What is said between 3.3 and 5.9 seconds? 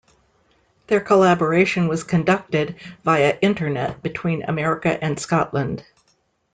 Internet between America and Scotland.